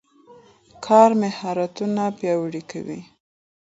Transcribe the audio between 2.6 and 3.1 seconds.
کوي.